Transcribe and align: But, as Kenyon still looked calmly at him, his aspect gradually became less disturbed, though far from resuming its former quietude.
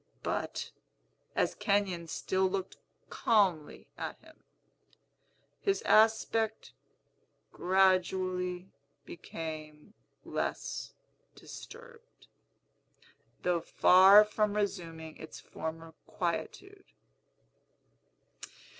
But, 0.23 0.71
as 1.35 1.53
Kenyon 1.53 2.07
still 2.07 2.49
looked 2.49 2.77
calmly 3.11 3.87
at 3.99 4.17
him, 4.17 4.43
his 5.61 5.83
aspect 5.83 6.73
gradually 7.51 8.71
became 9.05 9.93
less 10.25 10.95
disturbed, 11.35 12.25
though 13.43 13.61
far 13.61 14.25
from 14.25 14.55
resuming 14.55 15.17
its 15.17 15.39
former 15.39 15.93
quietude. 16.07 16.85